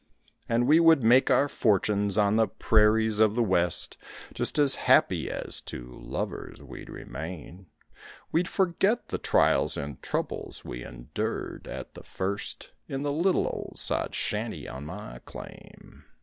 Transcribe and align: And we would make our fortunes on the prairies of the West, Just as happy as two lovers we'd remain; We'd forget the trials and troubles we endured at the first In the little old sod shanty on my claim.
And 0.49 0.65
we 0.67 0.79
would 0.79 1.03
make 1.03 1.29
our 1.29 1.47
fortunes 1.47 2.17
on 2.17 2.35
the 2.35 2.47
prairies 2.47 3.19
of 3.19 3.35
the 3.35 3.43
West, 3.43 3.97
Just 4.33 4.57
as 4.57 4.73
happy 4.89 5.29
as 5.29 5.61
two 5.61 5.99
lovers 6.01 6.59
we'd 6.59 6.89
remain; 6.89 7.67
We'd 8.31 8.47
forget 8.47 9.09
the 9.09 9.19
trials 9.19 9.77
and 9.77 10.01
troubles 10.01 10.65
we 10.65 10.83
endured 10.83 11.67
at 11.67 11.93
the 11.93 12.01
first 12.01 12.71
In 12.87 13.03
the 13.03 13.13
little 13.13 13.45
old 13.45 13.77
sod 13.77 14.15
shanty 14.15 14.67
on 14.67 14.87
my 14.87 15.19
claim. 15.23 16.03